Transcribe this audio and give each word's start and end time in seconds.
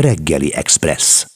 Reggeli 0.00 0.54
Express. 0.54 1.26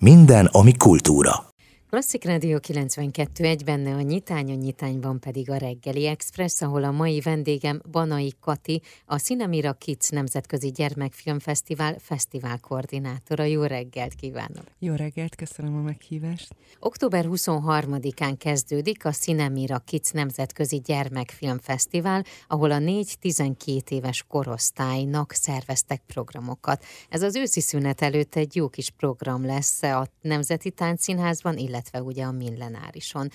Minden, 0.00 0.46
ami 0.46 0.76
kultúra. 0.76 1.51
Klasszik 1.92 2.24
Rádió 2.24 2.58
92, 2.58 3.44
egy 3.44 3.64
benne 3.64 3.94
a 3.94 4.00
nyitány, 4.00 4.50
a 4.50 4.54
nyitányban 4.54 5.20
pedig 5.20 5.50
a 5.50 5.56
reggeli 5.56 6.06
express, 6.06 6.62
ahol 6.62 6.84
a 6.84 6.90
mai 6.90 7.20
vendégem 7.20 7.82
Banai 7.90 8.32
Kati, 8.40 8.82
a 9.06 9.18
Cinemira 9.18 9.72
Kids 9.72 10.08
Nemzetközi 10.08 10.70
Gyermekfilmfesztivál 10.70 11.96
fesztivál 11.98 12.58
koordinátora. 12.60 13.44
Jó 13.44 13.62
reggelt 13.62 14.14
kívánok! 14.14 14.64
Jó 14.78 14.94
reggelt, 14.94 15.34
köszönöm 15.34 15.76
a 15.76 15.80
meghívást! 15.80 16.54
Október 16.78 17.24
23-án 17.28 18.34
kezdődik 18.38 19.04
a 19.04 19.10
Cinemira 19.10 19.78
Kids 19.78 20.10
Nemzetközi 20.10 20.80
Gyermekfilmfesztivál, 20.84 22.24
ahol 22.48 22.70
a 22.70 22.78
4-12 22.78 23.90
éves 23.90 24.24
korosztálynak 24.28 25.32
szerveztek 25.32 26.02
programokat. 26.06 26.84
Ez 27.08 27.22
az 27.22 27.36
őszi 27.36 27.60
szünet 27.60 28.02
előtt 28.02 28.34
egy 28.34 28.56
jó 28.56 28.68
kis 28.68 28.90
program 28.90 29.46
lesz 29.46 29.82
a 29.82 30.06
Nemzeti 30.20 30.70
Táncszínházban, 30.70 31.56
illetve 31.56 31.80
illetve 31.82 32.02
ugye 32.02 32.24
a 32.24 32.32
millenárison. 32.32 33.28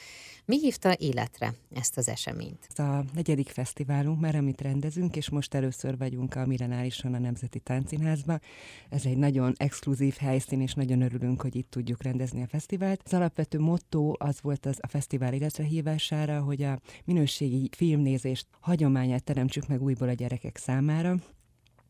Mi 0.46 0.60
hívta 0.60 0.96
életre 0.98 1.54
ezt 1.74 1.98
az 1.98 2.08
eseményt? 2.08 2.68
Ez 2.70 2.86
a 2.86 3.04
negyedik 3.14 3.50
fesztiválunk 3.50 4.20
már, 4.20 4.36
amit 4.36 4.62
rendezünk, 4.62 5.16
és 5.16 5.30
most 5.30 5.54
először 5.54 5.98
vagyunk 5.98 6.36
a 6.36 6.46
millenárison 6.46 7.14
a 7.14 7.20
Nemzeti 7.20 7.60
Táncszínházban. 7.60 8.42
Ez 8.90 9.06
egy 9.06 9.18
nagyon 9.18 9.54
exkluzív 9.58 10.16
helyszín, 10.20 10.62
és 10.62 10.74
nagyon 10.74 11.02
örülünk, 11.02 11.42
hogy 11.42 11.56
itt 11.56 11.70
tudjuk 11.70 12.04
rendezni 12.04 12.42
a 12.42 12.48
fesztivált. 12.48 13.02
Az 13.06 13.14
alapvető 13.14 13.60
motto 13.60 14.14
az 14.18 14.42
volt 14.42 14.66
az 14.66 14.78
a 14.82 14.88
fesztivál 14.88 15.34
életre 15.34 15.64
hívására, 15.64 16.42
hogy 16.42 16.62
a 16.64 16.80
minőségi 17.06 17.70
filmnézést 17.76 18.48
hagyományát 18.60 19.24
teremtsük 19.24 19.68
meg 19.68 19.82
újból 19.82 20.10
a 20.10 20.14
gyerekek 20.14 20.58
számára, 20.58 21.16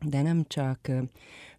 de 0.05 0.21
nem 0.21 0.43
csak 0.47 0.91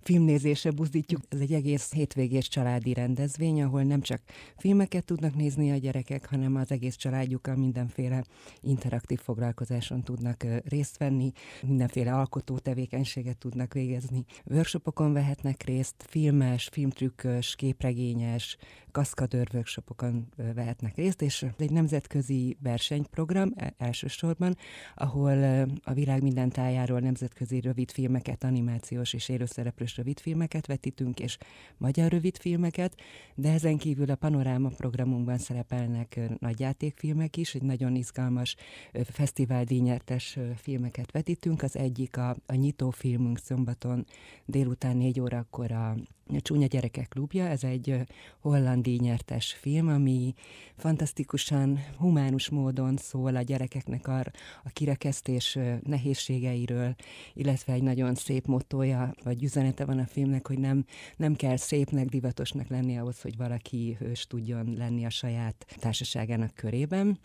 filmnézésre 0.08 0.70
buzdítjuk. 0.70 1.20
Ez 1.28 1.40
egy 1.40 1.52
egész 1.52 1.92
hétvégés 1.92 2.48
családi 2.48 2.92
rendezvény, 2.92 3.62
ahol 3.62 3.82
nem 3.82 4.00
csak 4.00 4.20
filmeket 4.56 5.04
tudnak 5.04 5.34
nézni 5.34 5.70
a 5.70 5.77
gyerekek, 5.77 6.28
hanem 6.28 6.56
az 6.56 6.70
egész 6.70 6.96
családjukkal 6.96 7.56
mindenféle 7.56 8.24
interaktív 8.60 9.18
foglalkozáson 9.18 10.02
tudnak 10.02 10.44
részt 10.64 10.98
venni, 10.98 11.33
mindenféle 11.62 12.14
alkotó 12.14 12.58
tevékenységet 12.58 13.38
tudnak 13.38 13.72
végezni. 13.72 14.24
Workshopokon 14.44 15.12
vehetnek 15.12 15.62
részt, 15.62 16.05
filmes, 16.06 16.68
filmtrükkös, 16.72 17.55
képregényes, 17.56 18.56
kaszkadőr 18.90 19.48
workshopokon 19.52 20.28
vehetnek 20.55 20.96
részt, 20.96 21.22
és 21.22 21.46
egy 21.58 21.70
nemzetközi 21.70 22.56
versenyprogram 22.62 23.52
e, 23.56 23.74
elsősorban, 23.78 24.56
ahol 24.94 25.66
a 25.83 25.92
világ 25.92 26.22
minden 26.22 26.48
tájáról 26.48 27.00
nemzetközi 27.00 27.61
rövidfilmeket, 27.61 28.44
animációs 28.44 29.12
és 29.12 29.28
élőszereplős 29.28 29.97
rövidfilmeket 29.98 30.66
vetítünk, 30.66 31.20
és 31.20 31.38
magyar 31.77 32.10
rövidfilmeket, 32.10 32.94
de 33.34 33.52
ezen 33.52 33.77
kívül 33.77 34.10
a 34.10 34.14
Panoráma 34.14 34.68
programunkban 34.68 35.38
szerepelnek 35.38 36.20
nagyjátékfilmek 36.38 37.36
is, 37.36 37.55
egy 37.55 37.62
nagyon 37.62 37.94
izgalmas 37.94 38.56
fesztivál 39.05 39.64
díjnyertes 39.64 40.38
filmeket 40.56 41.12
vetítünk. 41.12 41.62
Az 41.62 41.77
egyik 41.77 42.16
a, 42.16 42.36
a 42.46 42.55
nyitófilmünk 42.55 43.38
szombaton 43.38 44.06
délután 44.44 44.96
négy 44.96 45.20
órakor 45.20 45.72
a 45.72 45.96
Csúnya 46.36 46.66
Gyerekek 46.66 47.08
Klubja, 47.08 47.46
ez 47.46 47.64
egy 47.64 47.94
holland 48.40 48.82
díjnyertes 48.82 49.52
film, 49.52 49.88
ami 49.88 50.34
fantasztikusan, 50.76 51.84
humánus 51.96 52.48
módon 52.48 52.96
szól 52.96 53.36
a 53.36 53.42
gyerekeknek 53.42 54.08
a, 54.08 54.18
a 54.64 54.70
kirekesztés 54.72 55.58
nehézségeiről, 55.82 56.94
illetve 57.34 57.72
egy 57.72 57.82
nagyon 57.82 58.14
szép 58.14 58.46
motója, 58.46 59.14
vagy 59.24 59.42
üzenete 59.42 59.84
van 59.84 59.98
a 59.98 60.06
filmnek, 60.06 60.46
hogy 60.46 60.58
nem, 60.58 60.84
nem 61.16 61.34
kell 61.34 61.56
szépnek, 61.56 62.06
divatosnak 62.06 62.68
lenni 62.68 62.98
ahhoz, 62.98 63.20
hogy 63.20 63.36
valaki 63.36 63.96
hős 63.98 64.26
tudjon 64.26 64.74
lenni 64.76 65.04
a 65.04 65.10
saját 65.10 65.66
társaságának 65.78 66.54
körében. 66.54 67.18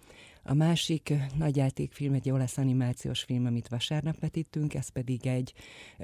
A 0.46 0.54
másik 0.54 1.14
nagyjátékfilm 1.38 2.14
egy 2.14 2.30
olasz 2.30 2.58
animációs 2.58 3.22
film, 3.24 3.46
amit 3.46 3.68
vasárnap 3.68 4.20
vetítünk, 4.20 4.74
ez 4.74 4.90
pedig 4.90 5.28
egy 5.28 5.54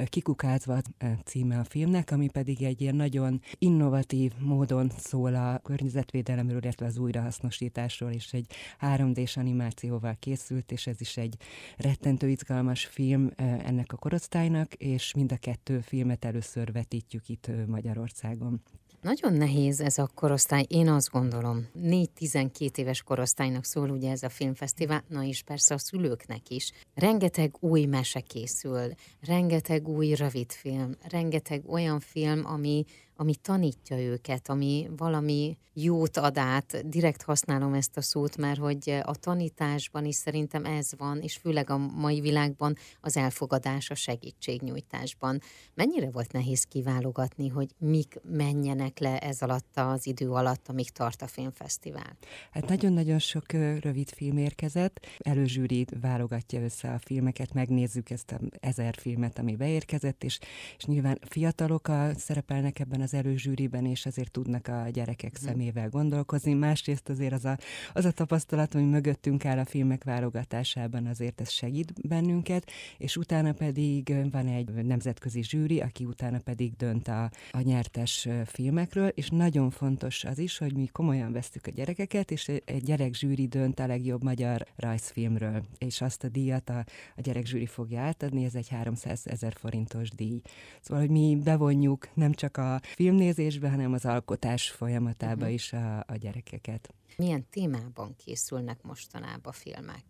Kikukázva 0.05 0.81
címe 1.25 1.59
a 1.59 1.63
filmnek, 1.63 2.11
ami 2.11 2.29
pedig 2.29 2.63
egy 2.63 2.81
ilyen 2.81 2.95
nagyon 2.95 3.41
innovatív 3.57 4.31
módon 4.39 4.91
szól 4.97 5.35
a 5.35 5.59
környezetvédelemről, 5.63 6.61
illetve 6.61 6.85
az 6.85 6.97
újrahasznosításról, 6.97 8.11
és 8.11 8.33
egy 8.33 8.51
3D-s 8.79 9.37
animációval 9.37 10.15
készült, 10.19 10.71
és 10.71 10.87
ez 10.87 11.01
is 11.01 11.17
egy 11.17 11.35
rettentő 11.77 12.29
izgalmas 12.29 12.85
film 12.85 13.31
ennek 13.37 13.93
a 13.93 13.97
korosztálynak, 13.97 14.73
és 14.73 15.13
mind 15.13 15.31
a 15.31 15.37
kettő 15.37 15.79
filmet 15.79 16.25
először 16.25 16.71
vetítjük 16.71 17.29
itt 17.29 17.51
Magyarországon. 17.67 18.61
Nagyon 19.01 19.33
nehéz 19.33 19.81
ez 19.81 19.97
a 19.97 20.09
korosztály, 20.15 20.65
én 20.67 20.89
azt 20.89 21.09
gondolom. 21.09 21.67
4-12 21.81 22.77
éves 22.77 23.01
korosztálynak 23.01 23.63
szól 23.63 23.89
ugye 23.89 24.11
ez 24.11 24.23
a 24.23 24.29
filmfesztivál, 24.29 25.03
na 25.07 25.23
és 25.23 25.43
persze 25.43 25.73
a 25.73 25.77
szülőknek 25.77 26.49
is. 26.49 26.71
Rengeteg 26.95 27.55
új 27.59 27.85
mese 27.85 28.19
készül, 28.19 28.91
rengeteg 29.21 29.87
új 29.87 30.13
rövidfilm, 30.13 30.95
rengeteg 31.09 31.63
olyan 31.67 31.99
film, 31.99 32.45
ami 32.45 32.85
ami 33.19 33.35
tanítja 33.35 33.99
őket, 33.99 34.49
ami 34.49 34.89
valami 34.97 35.57
jót 35.73 36.17
ad 36.17 36.37
át. 36.37 36.89
Direkt 36.89 37.21
használom 37.21 37.73
ezt 37.73 37.97
a 37.97 38.01
szót, 38.01 38.37
mert 38.37 38.59
hogy 38.59 38.99
a 39.03 39.15
tanításban 39.15 40.05
is 40.05 40.15
szerintem 40.15 40.65
ez 40.65 40.89
van, 40.97 41.21
és 41.21 41.35
főleg 41.35 41.69
a 41.69 41.77
mai 41.77 42.19
világban 42.19 42.75
az 43.01 43.17
elfogadás 43.17 43.89
a 43.89 43.95
segítségnyújtásban. 43.95 45.41
Mennyire 45.73 46.09
volt 46.11 46.31
nehéz 46.31 46.63
kiválogatni, 46.63 47.47
hogy 47.47 47.69
mik 47.77 48.19
menjenek 48.23 48.99
le 48.99 49.19
ez 49.19 49.41
alatt 49.41 49.77
az 49.77 50.07
idő 50.07 50.29
alatt, 50.29 50.67
amíg 50.67 50.89
tart 50.89 51.21
a 51.21 51.27
filmfesztivál? 51.27 52.17
Hát 52.51 52.67
nagyon-nagyon 52.67 53.19
sok 53.19 53.51
rövid 53.79 54.09
film 54.09 54.37
érkezett. 54.37 55.05
Előzsűri 55.17 55.85
válogatja 56.01 56.61
össze 56.61 56.91
a 56.91 56.99
filmeket, 56.99 57.53
megnézzük 57.53 58.09
ezt 58.09 58.31
a 58.31 58.39
ezer 58.59 58.95
filmet, 58.95 59.39
ami 59.39 59.55
beérkezett, 59.55 60.23
és, 60.23 60.39
és 60.77 60.83
nyilván 60.83 61.19
fiatalok 61.21 61.87
a, 61.87 62.09
szerepelnek 62.17 62.79
ebben 62.79 63.01
az 63.01 63.08
az 63.11 63.17
előzsűriben, 63.19 63.85
és 63.85 64.05
ezért 64.05 64.31
tudnak 64.31 64.67
a 64.67 64.89
gyerekek 64.91 65.37
hmm. 65.37 65.47
szemével 65.47 65.89
gondolkozni. 65.89 66.53
Másrészt 66.53 67.09
azért 67.09 67.33
az 67.33 67.45
a, 67.45 67.57
az 67.93 68.05
a 68.05 68.11
tapasztalat, 68.11 68.73
hogy 68.73 68.89
mögöttünk 68.89 69.45
áll 69.45 69.57
a 69.57 69.65
filmek 69.65 70.03
válogatásában, 70.03 71.05
azért 71.05 71.41
ez 71.41 71.49
segít 71.49 72.07
bennünket, 72.07 72.71
és 72.97 73.17
utána 73.17 73.53
pedig 73.53 74.13
van 74.31 74.47
egy 74.47 74.69
nemzetközi 74.69 75.43
zsűri, 75.43 75.79
aki 75.79 76.05
utána 76.05 76.39
pedig 76.39 76.75
dönt 76.75 77.07
a, 77.07 77.31
a 77.51 77.61
nyertes 77.61 78.27
filmekről, 78.45 79.07
és 79.07 79.29
nagyon 79.29 79.69
fontos 79.69 80.23
az 80.23 80.37
is, 80.37 80.57
hogy 80.57 80.75
mi 80.75 80.85
komolyan 80.85 81.31
vesztük 81.31 81.67
a 81.67 81.71
gyerekeket, 81.71 82.31
és 82.31 82.47
egy 82.47 82.83
gyerek 82.83 83.13
zsűri 83.13 83.47
dönt 83.47 83.79
a 83.79 83.87
legjobb 83.87 84.23
magyar 84.23 84.65
rajzfilmről, 84.75 85.63
és 85.77 86.01
azt 86.01 86.23
a 86.23 86.29
díjat 86.29 86.69
a, 86.69 86.85
a 87.15 87.21
gyerek 87.21 87.45
zsűri 87.45 87.65
fogja 87.65 88.01
átadni, 88.01 88.45
ez 88.45 88.55
egy 88.55 88.69
300 88.69 89.27
ezer 89.27 89.53
forintos 89.53 90.09
díj. 90.09 90.41
Szóval, 90.81 91.03
hogy 91.03 91.11
mi 91.11 91.37
bevonjuk 91.43 92.07
nem 92.13 92.33
csak 92.33 92.57
a 92.57 92.81
filmnézésbe, 92.99 93.69
hanem 93.69 93.93
az 93.93 94.05
alkotás 94.05 94.69
folyamatába 94.69 95.35
uh-huh. 95.35 95.53
is 95.53 95.73
a, 95.73 95.97
a 96.07 96.15
gyerekeket. 96.15 96.93
Milyen 97.17 97.45
témában 97.49 98.15
készülnek 98.25 98.81
mostanában 98.81 99.53
filmek, 99.53 100.03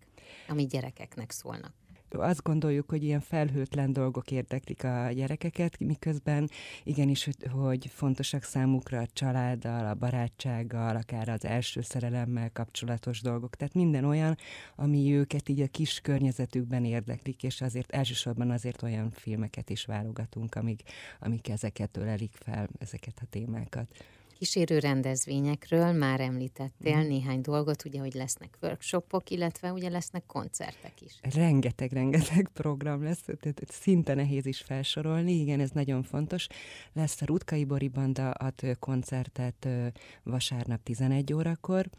ami 0.48 0.66
gyerekeknek 0.66 1.32
szólnak? 1.32 1.74
Azt 2.14 2.44
gondoljuk, 2.44 2.90
hogy 2.90 3.04
ilyen 3.04 3.20
felhőtlen 3.20 3.94
dolgok 3.94 4.32
érdeklik 4.32 4.84
a 4.84 5.12
gyerekeket, 5.12 5.80
miközben 5.80 6.50
igenis, 6.84 7.26
hogy, 7.26 7.36
hogy 7.52 7.88
fontosak 7.94 8.44
számukra 8.44 9.00
a 9.00 9.08
családdal, 9.14 9.86
a 9.86 9.94
barátsággal, 9.94 10.96
akár 10.96 11.30
az 11.30 11.46
első 11.46 11.82
szerelemmel 11.82 12.52
kapcsolatos 12.52 13.22
dolgok. 13.22 13.56
Tehát 13.56 13.74
minden 13.74 14.06
olyan, 14.06 14.38
ami 14.76 15.14
őket 15.14 15.50
így 15.50 15.62
a 15.62 15.68
kis 15.68 16.00
környezetükben 16.00 16.86
érdeklik, 16.86 17.44
és 17.44 17.62
azért 17.62 17.92
elsősorban 17.92 18.52
azért 18.52 18.82
olyan 18.82 19.12
filmeket 19.12 19.70
is 19.70 19.86
válogatunk, 19.86 20.56
amik, 20.56 20.82
amik 21.20 21.50
ezeket 21.50 21.98
ölelik 21.98 22.34
fel, 22.34 22.70
ezeket 22.80 23.20
a 23.22 23.26
témákat 23.30 23.88
kísérő 24.40 24.80
rendezvényekről 24.80 25.92
már 25.92 26.20
említettél 26.20 26.98
mm. 26.98 27.08
néhány 27.08 27.42
dolgot, 27.42 27.86
ugye, 27.86 28.00
hogy 28.00 28.14
lesznek 28.14 28.58
workshopok, 28.62 29.30
illetve 29.30 29.72
ugye 29.72 29.90
lesznek 29.90 30.24
koncertek 30.26 31.02
is. 31.02 31.20
Rengeteg-rengeteg 31.36 32.50
program 32.54 33.04
lesz, 33.04 33.22
tehát 33.22 33.64
szinte 33.68 34.14
nehéz 34.14 34.46
is 34.46 34.60
felsorolni, 34.60 35.32
igen, 35.32 35.60
ez 35.60 35.70
nagyon 35.70 36.04
fontos. 36.04 36.48
Lesz 36.94 37.22
a 37.22 37.26
Rutkai 37.26 37.66
Bori 37.66 37.88
Banda 37.88 38.32
ad 38.32 38.78
koncertet 38.80 39.68
vasárnap 40.24 40.84
11 40.84 41.34
órakor, 41.34 41.90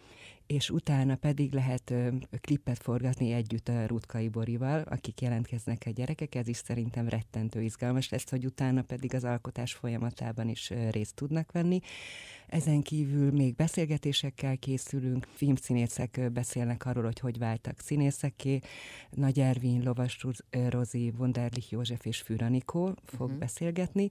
és 0.50 0.70
utána 0.70 1.14
pedig 1.14 1.52
lehet 1.52 1.90
ö, 1.90 2.08
klippet 2.40 2.82
forgatni 2.82 3.32
együtt 3.32 3.68
a 3.68 3.86
Rutkai 3.86 4.28
Borival, 4.28 4.82
akik 4.82 5.20
jelentkeznek 5.20 5.82
a 5.86 5.90
gyerekek, 5.90 6.34
ez 6.34 6.48
is 6.48 6.56
szerintem 6.56 7.08
rettentő 7.08 7.62
izgalmas 7.62 8.08
lesz, 8.08 8.30
hogy 8.30 8.44
utána 8.44 8.82
pedig 8.82 9.14
az 9.14 9.24
alkotás 9.24 9.72
folyamatában 9.74 10.48
is 10.48 10.70
ö, 10.70 10.90
részt 10.90 11.14
tudnak 11.14 11.52
venni. 11.52 11.80
Ezen 12.46 12.82
kívül 12.82 13.30
még 13.30 13.54
beszélgetésekkel 13.54 14.56
készülünk, 14.56 15.28
filmszínészek 15.34 16.32
beszélnek 16.32 16.86
arról, 16.86 17.04
hogy 17.04 17.20
hogy 17.20 17.38
váltak 17.38 17.80
színészeké. 17.80 18.58
Nagy 19.10 19.40
Ervin, 19.40 19.82
Lovas 19.82 20.26
Rozi, 20.68 21.12
Wunderlich 21.18 21.72
József 21.72 22.04
és 22.04 22.20
Füranikó 22.20 22.94
fog 23.04 23.26
uh-huh. 23.26 23.38
beszélgetni 23.38 24.10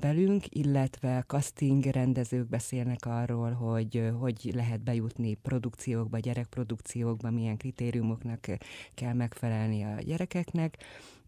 velünk, 0.00 0.44
illetve 0.48 1.24
casting 1.26 1.84
rendezők 1.84 2.48
beszélnek 2.48 3.06
arról, 3.06 3.52
hogy 3.52 4.10
hogy 4.18 4.50
lehet 4.54 4.80
bejutni 4.80 5.34
produkciókba, 5.34 6.18
gyerekprodukciókba, 6.18 7.30
milyen 7.30 7.56
kritériumoknak 7.56 8.46
kell 8.94 9.12
megfelelni 9.12 9.82
a 9.82 10.00
gyerekeknek 10.00 10.76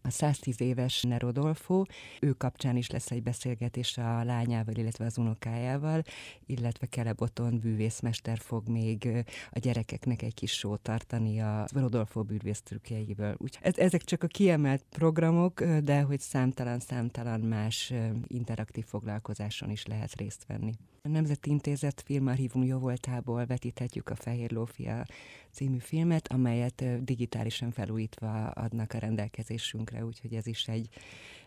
a 0.03 0.09
110 0.09 0.61
éves 0.61 1.01
Nerodolfo, 1.01 1.83
ő 2.19 2.31
kapcsán 2.31 2.75
is 2.75 2.89
lesz 2.89 3.11
egy 3.11 3.23
beszélgetés 3.23 3.97
a 3.97 4.23
lányával, 4.23 4.75
illetve 4.75 5.05
az 5.05 5.17
unokájával, 5.17 6.03
illetve 6.45 6.85
Keleboton 6.85 7.59
bűvészmester 7.59 8.37
fog 8.37 8.67
még 8.67 9.25
a 9.51 9.59
gyerekeknek 9.59 10.21
egy 10.21 10.33
kis 10.33 10.51
sót 10.51 10.81
tartani 10.81 11.41
a 11.41 11.65
Rodolfo 11.73 12.23
bűvész 12.23 12.61
trükkjeiből. 12.61 13.37
ez, 13.61 13.77
ezek 13.77 14.03
csak 14.03 14.23
a 14.23 14.27
kiemelt 14.27 14.83
programok, 14.89 15.63
de 15.63 16.01
hogy 16.01 16.19
számtalan-számtalan 16.19 17.39
más 17.39 17.93
interaktív 18.27 18.85
foglalkozáson 18.85 19.69
is 19.69 19.85
lehet 19.85 20.15
részt 20.15 20.45
venni. 20.47 20.71
A 21.03 21.07
Nemzeti 21.07 21.49
Intézet 21.49 22.01
filmarchívum 22.05 22.63
jóvoltából 22.63 23.45
vetíthetjük 23.45 24.09
a 24.09 24.15
Fehér 24.15 24.51
Lófia 24.51 25.05
című 25.51 25.77
filmet, 25.77 26.27
amelyet 26.27 27.03
digitálisan 27.03 27.71
felújítva 27.71 28.47
adnak 28.47 28.93
a 28.93 28.97
rendelkezésünkre, 28.97 30.05
úgyhogy 30.05 30.33
ez 30.33 30.47
is 30.47 30.67
egy 30.67 30.89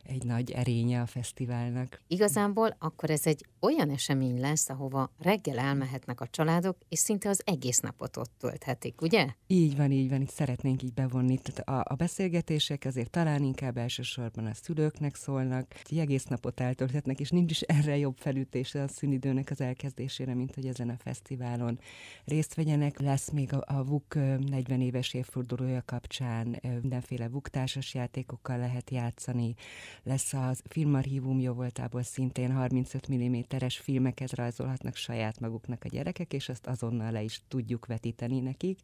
egy 0.04 0.24
nagy 0.24 0.50
erénye 0.50 1.00
a 1.00 1.06
fesztiválnak. 1.06 2.00
Igazából 2.06 2.76
akkor 2.78 3.10
ez 3.10 3.26
egy 3.26 3.46
olyan 3.60 3.90
esemény 3.90 4.40
lesz, 4.40 4.68
ahova 4.68 5.10
reggel 5.18 5.58
elmehetnek 5.58 6.20
a 6.20 6.26
családok, 6.26 6.76
és 6.88 6.98
szinte 6.98 7.28
az 7.28 7.42
egész 7.44 7.78
napot 7.78 8.16
ott 8.16 8.32
tölthetik, 8.38 9.00
ugye? 9.00 9.28
Így 9.46 9.76
van, 9.76 9.90
így 9.90 10.08
van, 10.08 10.20
itt 10.20 10.30
szeretnénk 10.30 10.82
így 10.82 10.92
bevonni. 10.92 11.38
Tehát 11.38 11.68
a, 11.68 11.92
a 11.92 11.96
beszélgetések 11.96 12.84
azért 12.84 13.10
talán 13.10 13.42
inkább 13.42 13.76
elsősorban 13.76 14.46
a 14.46 14.54
szülőknek 14.54 15.14
szólnak, 15.14 15.74
hogy 15.88 15.98
egész 15.98 16.24
napot 16.24 16.60
eltölthetnek, 16.60 17.20
és 17.20 17.30
nincs 17.30 17.50
is 17.50 17.60
erre 17.60 17.96
jobb 17.96 18.16
felütése 18.16 18.82
a 18.82 18.88
szünidőnek 18.88 19.50
az 19.50 19.60
elkezdésére, 19.60 20.34
mint 20.34 20.54
hogy 20.54 20.66
ezen 20.66 20.88
a 20.88 20.96
fesztiválon 20.98 21.78
részt 22.24 22.54
vegyenek. 22.54 23.00
Lesz 23.00 23.30
még 23.30 23.52
a, 23.52 23.62
a 23.66 23.84
VUK 23.94 24.14
40 24.14 24.80
éves 24.80 25.14
évfordulója 25.14 25.82
kapcsán 25.86 26.60
mindenféle 26.80 27.28
VUK 27.28 27.48
társas 27.48 27.94
játékokkal 27.94 28.58
lehet 28.58 28.90
játszani, 28.90 29.54
lesz 30.02 30.32
az 30.32 30.62
filmarchívum 30.68 31.40
jó 31.40 31.52
voltából 31.52 32.02
szintén 32.02 32.52
35 32.52 33.08
mm-es 33.12 33.78
filmeket 33.78 34.32
rajzolhatnak 34.32 34.96
saját 34.96 35.40
maguknak 35.40 35.84
a 35.84 35.88
gyerekek, 35.88 36.32
és 36.32 36.48
ezt 36.48 36.66
azonnal 36.66 37.10
le 37.12 37.22
is 37.22 37.40
tudjuk 37.48 37.86
vetíteni 37.86 38.40
nekik. 38.40 38.78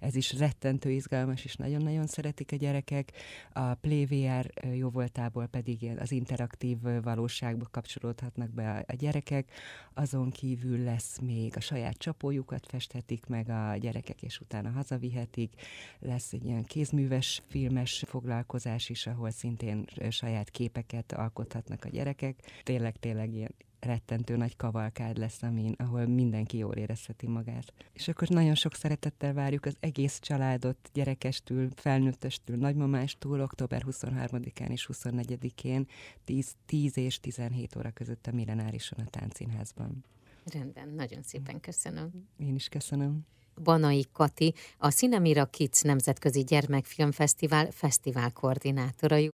Ez 0.00 0.14
is 0.14 0.32
rettentő 0.32 0.90
izgalmas, 0.90 1.44
és 1.44 1.54
nagyon-nagyon 1.54 2.06
szeretik 2.06 2.52
a 2.52 2.56
gyerekek. 2.56 3.12
A 3.52 3.74
PlayVR 3.74 4.50
jó 4.74 4.90
voltából 4.90 5.46
pedig 5.46 5.90
az 5.98 6.12
interaktív 6.12 6.78
valóságba 7.02 7.66
kapcsolódhatnak 7.70 8.50
be 8.50 8.84
a 8.86 8.94
gyerekek. 8.94 9.50
Azon 9.94 10.30
kívül 10.30 10.78
lesz 10.78 11.18
még 11.18 11.56
a 11.56 11.60
saját 11.60 11.96
csapójukat 11.96 12.66
festhetik 12.66 13.26
meg 13.26 13.48
a 13.48 13.76
gyerekek, 13.76 14.22
és 14.22 14.40
utána 14.40 14.52
hazavihetik. 14.62 15.52
Lesz 15.98 16.32
egy 16.32 16.44
ilyen 16.44 16.64
kézműves 16.64 17.42
filmes 17.48 18.04
foglalkozás 18.06 18.88
is, 18.88 19.06
ahol 19.06 19.30
szintén 19.30 19.84
saját 20.10 20.50
képeket 20.50 21.12
alkothatnak 21.12 21.84
a 21.84 21.88
gyerekek. 21.88 22.60
Tényleg, 22.62 22.96
tényleg 22.96 23.32
ilyen 23.32 23.54
rettentő 23.84 24.36
nagy 24.36 24.56
kavalkád 24.56 25.18
lesz, 25.18 25.42
amin, 25.42 25.74
ahol 25.78 26.06
mindenki 26.06 26.56
jól 26.56 26.74
érezheti 26.74 27.26
magát. 27.26 27.72
És 27.92 28.08
akkor 28.08 28.28
nagyon 28.28 28.54
sok 28.54 28.74
szeretettel 28.74 29.32
várjuk 29.32 29.64
az 29.64 29.76
egész 29.80 30.18
családot, 30.20 30.90
gyerekestül, 30.92 31.68
felnőttestül, 31.74 32.56
nagymamástól, 32.56 33.40
október 33.40 33.82
23-án 33.86 34.68
és 34.68 34.88
24-én 34.92 35.86
10, 36.24 36.54
10 36.66 36.96
és 36.96 37.20
17 37.20 37.76
óra 37.76 37.90
között 37.90 38.26
a 38.26 38.32
Millenárison 38.32 39.06
a 39.06 39.10
Táncínházban. 39.10 40.04
Rendben, 40.52 40.88
nagyon 40.88 41.22
szépen 41.22 41.60
köszönöm. 41.60 42.28
Én 42.36 42.54
is 42.54 42.68
köszönöm. 42.68 43.26
Banai 43.62 44.04
Kati, 44.12 44.54
a 44.78 44.90
Cinemira 44.90 45.44
Kids 45.44 45.80
Nemzetközi 45.80 46.44
Gyermekfilmfesztivál 46.44 47.68
fesztivál 47.70 48.30
koordinátora. 48.32 49.16